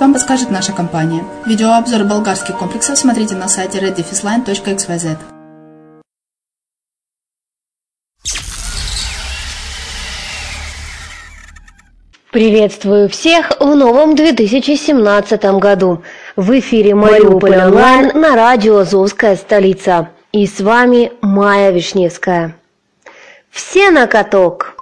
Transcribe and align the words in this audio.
вам 0.00 0.14
подскажет 0.14 0.50
наша 0.50 0.72
компания. 0.72 1.22
Видеообзор 1.44 2.04
болгарских 2.04 2.56
комплексов 2.56 2.98
смотрите 2.98 3.34
на 3.34 3.46
сайте 3.46 3.78
reddefisline.xyz. 3.78 5.18
Приветствую 12.30 13.10
всех 13.10 13.52
в 13.60 13.74
новом 13.74 14.14
2017 14.14 15.44
году. 15.58 16.02
В 16.36 16.58
эфире 16.58 16.94
Мариуполь 16.94 17.56
онлайн 17.56 18.18
на 18.18 18.34
радио 18.34 18.78
«Азовская 18.78 19.36
столица». 19.36 20.08
И 20.32 20.46
с 20.46 20.60
вами 20.60 21.12
Майя 21.20 21.70
Вишневская. 21.70 22.56
Все 23.50 23.90
на 23.90 24.06
каток! 24.06 24.76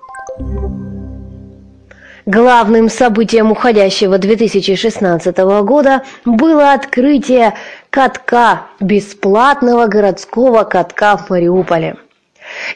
Главным 2.26 2.88
событием 2.88 3.52
уходящего 3.52 4.16
2016 4.16 5.36
года 5.62 6.04
было 6.24 6.72
открытие 6.72 7.52
катка, 7.90 8.62
бесплатного 8.80 9.86
городского 9.88 10.64
катка 10.64 11.18
в 11.18 11.28
Мариуполе. 11.28 11.96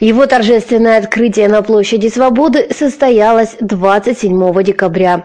Его 0.00 0.26
торжественное 0.26 0.98
открытие 0.98 1.48
на 1.48 1.62
площади 1.62 2.08
Свободы 2.08 2.68
состоялось 2.74 3.56
27 3.60 4.62
декабря. 4.62 5.24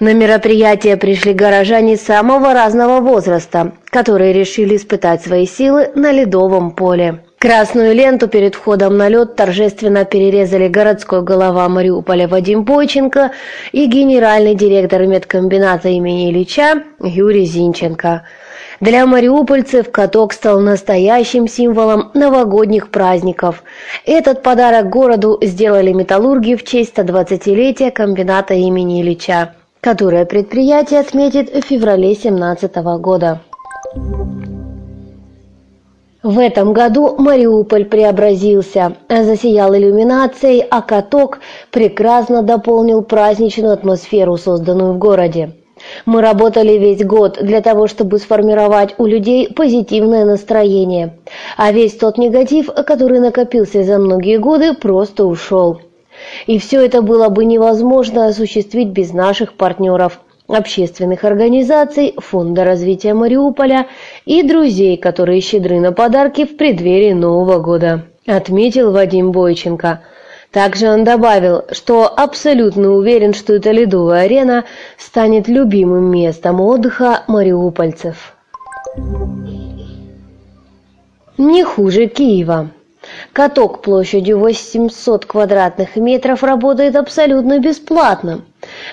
На 0.00 0.14
мероприятие 0.14 0.96
пришли 0.96 1.32
горожане 1.32 1.96
самого 1.96 2.52
разного 2.52 3.00
возраста, 3.00 3.72
которые 3.90 4.32
решили 4.32 4.76
испытать 4.76 5.22
свои 5.22 5.46
силы 5.46 5.90
на 5.94 6.12
ледовом 6.12 6.72
поле. 6.72 7.24
Красную 7.38 7.94
ленту 7.94 8.28
перед 8.28 8.54
входом 8.54 8.96
на 8.96 9.08
лед 9.08 9.34
торжественно 9.34 10.04
перерезали 10.04 10.68
городской 10.68 11.22
голова 11.22 11.68
Мариуполя 11.68 12.28
Вадим 12.28 12.62
Бойченко 12.62 13.32
и 13.72 13.86
генеральный 13.86 14.54
директор 14.54 15.06
медкомбината 15.06 15.88
имени 15.88 16.30
Ильича 16.30 16.84
Юрий 17.00 17.46
Зинченко– 17.46 18.22
для 18.82 19.06
мариупольцев 19.06 19.92
каток 19.92 20.32
стал 20.32 20.58
настоящим 20.58 21.46
символом 21.46 22.10
новогодних 22.14 22.90
праздников. 22.90 23.62
Этот 24.04 24.42
подарок 24.42 24.88
городу 24.88 25.38
сделали 25.40 25.92
металлурги 25.92 26.56
в 26.56 26.64
честь 26.64 26.98
120-летия 26.98 27.92
комбината 27.92 28.54
имени 28.54 29.00
Ильича, 29.00 29.54
которое 29.82 30.24
предприятие 30.24 31.00
отметит 31.00 31.52
в 31.52 31.66
феврале 31.66 32.14
2017 32.14 32.76
года. 33.00 33.40
В 36.22 36.38
этом 36.38 36.72
году 36.72 37.16
Мариуполь 37.18 37.86
преобразился, 37.86 38.96
засиял 39.08 39.74
иллюминацией, 39.74 40.60
а 40.60 40.82
каток 40.82 41.40
прекрасно 41.72 42.42
дополнил 42.42 43.02
праздничную 43.02 43.72
атмосферу, 43.74 44.36
созданную 44.36 44.92
в 44.92 44.98
городе. 44.98 45.56
Мы 46.06 46.22
работали 46.22 46.78
весь 46.78 47.04
год 47.04 47.38
для 47.42 47.60
того, 47.60 47.88
чтобы 47.88 48.18
сформировать 48.18 48.94
у 48.98 49.06
людей 49.06 49.52
позитивное 49.52 50.24
настроение, 50.24 51.18
а 51.56 51.72
весь 51.72 51.96
тот 51.96 52.18
негатив, 52.18 52.70
который 52.86 53.18
накопился 53.18 53.82
за 53.82 53.98
многие 53.98 54.38
годы, 54.38 54.74
просто 54.74 55.24
ушел. 55.24 55.80
И 56.46 56.58
все 56.58 56.84
это 56.84 57.02
было 57.02 57.28
бы 57.28 57.44
невозможно 57.44 58.26
осуществить 58.26 58.88
без 58.88 59.12
наших 59.12 59.54
партнеров, 59.54 60.20
общественных 60.48 61.24
организаций, 61.24 62.14
Фонда 62.18 62.64
развития 62.64 63.14
Мариуполя 63.14 63.86
и 64.24 64.42
друзей, 64.42 64.96
которые 64.96 65.40
щедры 65.40 65.80
на 65.80 65.92
подарки 65.92 66.44
в 66.44 66.56
преддверии 66.56 67.12
Нового 67.12 67.58
года, 67.58 68.06
отметил 68.26 68.92
Вадим 68.92 69.32
Бойченко– 69.32 70.00
также 70.52 70.90
он 70.90 71.02
добавил, 71.02 71.64
что 71.72 72.06
абсолютно 72.06 72.90
уверен, 72.90 73.32
что 73.32 73.54
эта 73.54 73.70
ледовая 73.70 74.24
арена 74.24 74.64
станет 74.98 75.48
любимым 75.48 76.10
местом 76.10 76.60
отдыха 76.60 77.22
мариупольцев. 77.26 78.36
Не 81.38 81.64
хуже 81.64 82.06
Киева. 82.06 82.70
Каток 83.32 83.82
площадью 83.82 84.38
800 84.38 85.26
квадратных 85.26 85.96
метров 85.96 86.42
работает 86.42 86.96
абсолютно 86.96 87.58
бесплатно. 87.58 88.42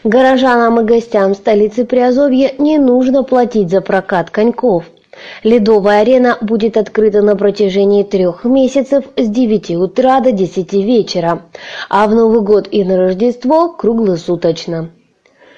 Горожанам 0.03 0.79
и 0.81 0.83
гостям 0.83 1.35
столицы 1.35 1.85
Приазовья 1.85 2.53
не 2.57 2.77
нужно 2.77 3.23
платить 3.23 3.69
за 3.69 3.81
прокат 3.81 4.29
коньков– 4.29 4.85
Ледовая 5.43 6.01
арена 6.01 6.37
будет 6.41 6.77
открыта 6.77 7.21
на 7.21 7.35
протяжении 7.35 8.03
трех 8.03 8.43
месяцев 8.45 9.05
с 9.15 9.27
9 9.27 9.71
утра 9.71 10.19
до 10.19 10.31
10 10.31 10.73
вечера, 10.73 11.41
а 11.89 12.07
в 12.07 12.15
Новый 12.15 12.41
год 12.41 12.67
и 12.71 12.83
на 12.83 12.97
Рождество 12.97 13.69
круглосуточно. 13.69 14.89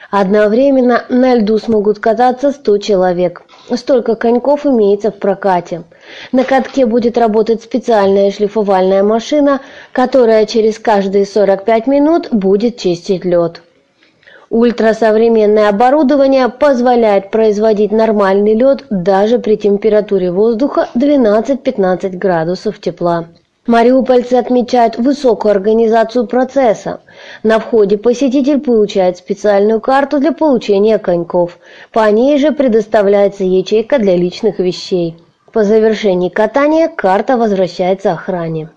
Одновременно 0.10 1.06
на 1.10 1.36
льду 1.36 1.58
смогут 1.58 2.00
кататься 2.00 2.52
100 2.52 2.78
человек. 2.80 3.44
Столько 3.70 4.16
коньков 4.16 4.66
имеется 4.66 5.12
в 5.12 5.20
прокате. 5.20 5.84
На 6.32 6.44
катке 6.44 6.86
будет 6.86 7.18
работать 7.18 7.62
специальная 7.62 8.32
шлифовальная 8.32 9.04
машина, 9.04 9.62
которая 9.92 10.46
через 10.46 10.80
каждые 10.80 11.26
45 11.26 11.88
минут 11.88 12.30
будет 12.32 12.78
чистить 12.78 13.26
лед. 13.26 13.62
Ультрасовременное 14.50 15.70
оборудование 15.70 16.50
позволяет 16.50 17.32
производить 17.32 17.94
нормальный 17.94 18.54
лед 18.54 18.84
даже 18.90 19.40
при 19.40 19.56
температуре 19.56 20.32
воздуха 20.32 20.90
12-15 20.94 22.18
градусов 22.18 22.82
тепла. 22.82 23.28
Мариупольцы 23.68 24.34
отмечают 24.34 24.98
высокую 24.98 25.52
организацию 25.52 26.26
процесса. 26.26 27.02
На 27.44 27.60
входе 27.60 27.96
посетитель 27.96 28.60
получает 28.60 29.18
специальную 29.18 29.80
карту 29.80 30.20
для 30.20 30.32
получения 30.32 30.98
коньков. 30.98 31.60
По 31.92 32.10
ней 32.10 32.40
же 32.40 32.54
предоставляется 32.54 33.44
ячейка 33.44 34.00
для 34.00 34.16
личных 34.16 34.58
вещей. 34.58 35.16
По 35.54 35.64
завершении 35.64 36.30
катания 36.30 36.88
карта 36.88 37.38
возвращается 37.38 38.14
охране. 38.14 38.70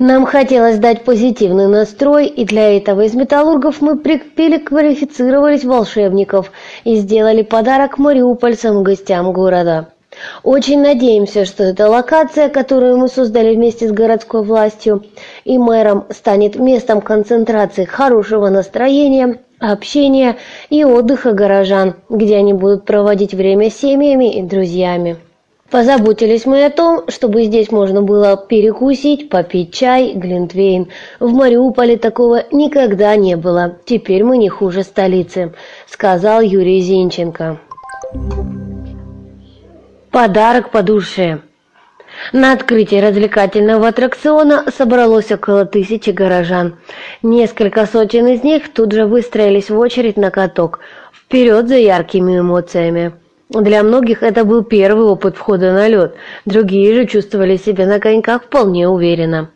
Нам 0.00 0.26
хотелось 0.26 0.78
дать 0.78 1.04
позитивный 1.04 1.68
настрой, 1.68 2.26
и 2.26 2.44
для 2.44 2.76
этого 2.76 3.02
из 3.02 3.14
металлургов 3.14 3.80
мы 3.80 3.96
переквалифицировались 3.98 5.64
волшебников 5.64 6.50
и 6.82 6.96
сделали 6.96 7.42
подарок 7.42 7.98
мариупольцам 7.98 8.82
гостям 8.82 9.32
города. 9.32 9.90
Очень 10.42 10.80
надеемся, 10.80 11.44
что 11.44 11.64
эта 11.64 11.88
локация, 11.88 12.48
которую 12.48 12.96
мы 12.96 13.08
создали 13.08 13.54
вместе 13.54 13.88
с 13.88 13.92
городской 13.92 14.42
властью 14.42 15.04
и 15.44 15.58
мэром, 15.58 16.06
станет 16.10 16.56
местом 16.56 17.00
концентрации 17.00 17.84
хорошего 17.84 18.48
настроения, 18.48 19.40
общения 19.58 20.36
и 20.70 20.84
отдыха 20.84 21.32
горожан, 21.32 21.94
где 22.08 22.36
они 22.36 22.52
будут 22.52 22.84
проводить 22.84 23.34
время 23.34 23.70
с 23.70 23.76
семьями 23.76 24.38
и 24.38 24.42
друзьями. 24.42 25.16
Позаботились 25.70 26.46
мы 26.46 26.64
о 26.64 26.70
том, 26.70 27.08
чтобы 27.08 27.44
здесь 27.44 27.72
можно 27.72 28.00
было 28.00 28.36
перекусить, 28.36 29.28
попить 29.28 29.74
чай, 29.74 30.12
глинтвейн. 30.14 30.88
В 31.18 31.32
Мариуполе 31.32 31.96
такого 31.96 32.44
никогда 32.52 33.16
не 33.16 33.36
было. 33.36 33.76
Теперь 33.84 34.22
мы 34.22 34.38
не 34.38 34.48
хуже 34.48 34.84
столицы, 34.84 35.54
сказал 35.88 36.40
Юрий 36.40 36.80
Зинченко. 36.80 37.58
Подарок 40.16 40.70
по 40.70 40.82
душе. 40.82 41.40
На 42.32 42.54
открытии 42.54 42.96
развлекательного 42.96 43.88
аттракциона 43.88 44.64
собралось 44.74 45.30
около 45.30 45.66
тысячи 45.66 46.08
горожан. 46.08 46.76
Несколько 47.22 47.84
сотен 47.84 48.26
из 48.26 48.42
них 48.42 48.72
тут 48.72 48.92
же 48.92 49.04
выстроились 49.04 49.68
в 49.68 49.78
очередь 49.78 50.16
на 50.16 50.30
каток. 50.30 50.80
Вперед 51.12 51.68
за 51.68 51.76
яркими 51.76 52.38
эмоциями. 52.38 53.12
Для 53.50 53.82
многих 53.82 54.22
это 54.22 54.46
был 54.46 54.64
первый 54.64 55.04
опыт 55.04 55.36
входа 55.36 55.74
на 55.74 55.86
лед, 55.86 56.14
другие 56.46 56.94
же 56.94 57.04
чувствовали 57.04 57.58
себя 57.58 57.84
на 57.84 58.00
коньках 58.00 58.44
вполне 58.44 58.88
уверенно. 58.88 59.50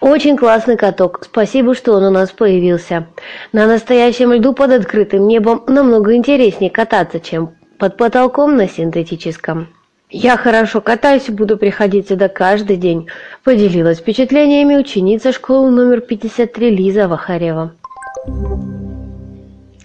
Очень 0.00 0.36
классный 0.36 0.76
каток, 0.76 1.20
спасибо, 1.22 1.76
что 1.76 1.92
он 1.92 2.02
у 2.02 2.10
нас 2.10 2.32
появился. 2.32 3.06
На 3.52 3.68
настоящем 3.68 4.32
льду 4.32 4.52
под 4.52 4.72
открытым 4.72 5.28
небом 5.28 5.62
намного 5.68 6.16
интереснее 6.16 6.72
кататься, 6.72 7.20
чем 7.20 7.54
под 7.78 7.96
потолком 7.96 8.56
на 8.56 8.68
синтетическом. 8.68 9.68
Я 10.08 10.36
хорошо 10.36 10.80
катаюсь 10.80 11.28
и 11.28 11.32
буду 11.32 11.56
приходить 11.56 12.08
сюда 12.08 12.28
каждый 12.28 12.76
день, 12.76 13.08
поделилась 13.42 13.98
впечатлениями 13.98 14.76
ученица 14.76 15.32
школы 15.32 15.72
номер 15.72 16.00
53 16.00 16.70
Лиза 16.70 17.08
Вахарева. 17.08 17.72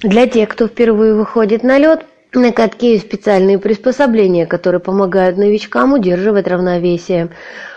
Для 0.03 0.27
тех, 0.27 0.49
кто 0.49 0.67
впервые 0.67 1.15
выходит 1.15 1.63
на 1.63 1.79
лед, 1.79 2.05
на 2.33 2.51
катке 2.51 2.93
есть 2.93 3.07
специальные 3.07 3.57
приспособления, 3.57 4.45
которые 4.45 4.79
помогают 4.79 5.37
новичкам 5.37 5.93
удерживать 5.93 6.47
равновесие. 6.47 7.29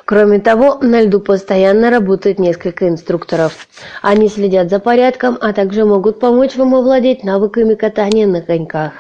Кроме 0.05 0.39
того, 0.39 0.79
на 0.83 1.01
льду 1.01 1.21
постоянно 1.21 1.89
работает 1.89 2.39
несколько 2.39 2.91
инструкторов. 2.91 3.67
Они 4.03 4.29
следят 4.29 4.69
за 4.69 4.81
порядком, 4.81 5.39
а 5.41 5.55
также 5.55 5.87
могут 5.87 6.21
помочь 6.21 6.57
вам 6.57 6.75
овладеть 6.75 7.25
навыками 7.25 7.75
катания 7.75 8.27
на 8.27 8.43
коньках. 8.43 8.93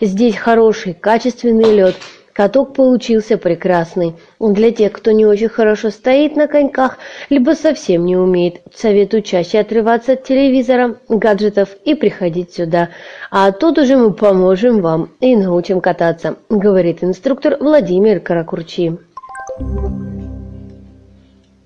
Здесь 0.00 0.36
хороший, 0.36 0.94
качественный 0.94 1.74
лед– 1.74 1.96
Каток 2.32 2.72
получился 2.72 3.36
прекрасный. 3.36 4.14
Для 4.40 4.70
тех, 4.70 4.92
кто 4.92 5.10
не 5.10 5.26
очень 5.26 5.48
хорошо 5.48 5.90
стоит 5.90 6.34
на 6.34 6.48
коньках, 6.48 6.98
либо 7.28 7.50
совсем 7.50 8.06
не 8.06 8.16
умеет, 8.16 8.62
советую 8.74 9.22
чаще 9.22 9.60
отрываться 9.60 10.12
от 10.12 10.24
телевизора, 10.24 10.96
гаджетов 11.10 11.76
и 11.84 11.94
приходить 11.94 12.54
сюда. 12.54 12.88
А 13.30 13.52
тут 13.52 13.78
уже 13.78 13.96
мы 13.96 14.14
поможем 14.14 14.80
вам 14.80 15.10
и 15.20 15.36
научим 15.36 15.82
кататься, 15.82 16.36
говорит 16.48 17.04
инструктор 17.04 17.58
Владимир 17.60 18.20
Каракурчи. 18.20 18.96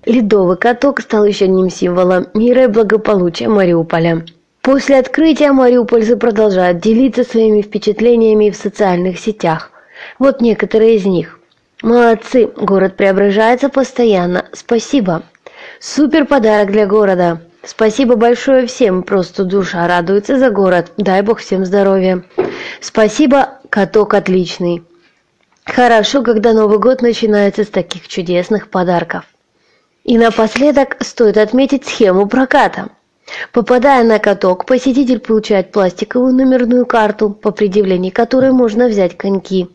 Ледовый 0.05 0.57
каток 0.57 0.99
стал 0.99 1.25
еще 1.25 1.45
одним 1.45 1.69
символом 1.69 2.27
мира 2.33 2.63
и 2.63 2.67
благополучия 2.67 3.47
Мариуполя. 3.47 4.25
После 4.61 4.97
открытия 4.97 5.53
мариупольцы 5.53 6.17
продолжают 6.17 6.81
делиться 6.81 7.23
своими 7.23 7.61
впечатлениями 7.61 8.49
в 8.49 8.55
социальных 8.57 9.17
сетях. 9.17 9.71
Вот 10.19 10.41
некоторые 10.41 10.95
из 10.95 11.05
них. 11.05 11.39
Молодцы, 11.81 12.47
город 12.55 12.95
преображается 12.95 13.69
постоянно. 13.69 14.45
Спасибо. 14.53 15.23
Супер 15.79 16.25
подарок 16.25 16.71
для 16.71 16.85
города. 16.85 17.41
Спасибо 17.63 18.15
большое 18.15 18.65
всем, 18.65 19.03
просто 19.03 19.43
душа 19.43 19.87
радуется 19.87 20.39
за 20.39 20.49
город. 20.49 20.91
Дай 20.97 21.21
бог 21.21 21.39
всем 21.39 21.65
здоровья. 21.65 22.23
Спасибо, 22.79 23.59
каток 23.69 24.13
отличный. 24.13 24.83
Хорошо, 25.65 26.23
когда 26.23 26.53
Новый 26.53 26.79
год 26.79 27.01
начинается 27.01 27.65
с 27.65 27.67
таких 27.67 28.07
чудесных 28.07 28.69
подарков. 28.69 29.25
И 30.05 30.17
напоследок 30.17 30.95
стоит 31.01 31.37
отметить 31.37 31.85
схему 31.85 32.27
проката. 32.27 32.89
Попадая 33.51 34.05
на 34.05 34.19
каток, 34.19 34.65
посетитель 34.65 35.19
получает 35.19 35.73
пластиковую 35.73 36.33
номерную 36.33 36.85
карту, 36.85 37.29
по 37.29 37.51
предъявлении 37.51 38.09
которой 38.09 38.51
можно 38.51 38.87
взять 38.87 39.17
коньки. 39.17 39.67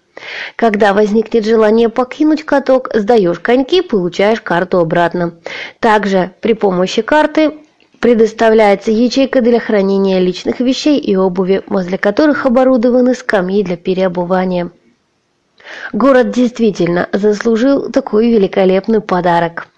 Когда 0.57 0.93
возникнет 0.95 1.45
желание 1.45 1.89
покинуть 1.89 2.45
каток, 2.45 2.91
сдаешь 2.95 3.41
коньки, 3.41 3.83
получаешь 3.83 4.41
карту 4.41 4.79
обратно. 4.79 5.35
Также 5.81 6.33
при 6.41 6.55
помощи 6.55 7.03
карты 7.03 7.55
предоставляется 8.01 8.91
ячейка 8.91 9.41
для 9.41 9.61
хранения 9.61 10.19
личных 10.19 10.61
вещей 10.61 10.99
и 10.99 11.15
обуви, 11.17 11.63
возле 11.69 11.99
которых 11.99 12.47
оборудованы 12.47 13.15
скамьи 13.15 13.63
для 13.63 13.77
переобувания. 13.77 14.71
Город 15.93 16.33
действительно 16.33 17.09
заслужил 17.13 17.91
такой 17.91 18.31
великолепный 18.31 19.01
подарок. 19.01 19.69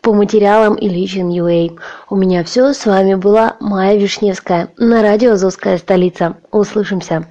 По 0.00 0.12
материалам 0.12 0.76
Ильичин 0.76 1.28
UA. 1.28 1.78
У 2.08 2.16
меня 2.16 2.44
все. 2.44 2.72
С 2.72 2.86
вами 2.86 3.14
была 3.14 3.56
Майя 3.60 3.98
Вишневская 3.98 4.68
на 4.78 5.02
радио 5.02 5.32
«Азовская 5.32 5.78
столица». 5.78 6.36
Услышимся. 6.50 7.20